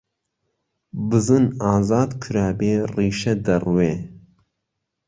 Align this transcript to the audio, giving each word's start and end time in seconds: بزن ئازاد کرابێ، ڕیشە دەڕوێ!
بزن 1.09 1.43
ئازاد 1.65 2.09
کرابێ، 2.21 2.73
ڕیشە 2.93 3.33
دەڕوێ! 3.45 3.93